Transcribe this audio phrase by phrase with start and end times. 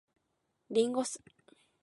[0.69, 1.19] 林檎酢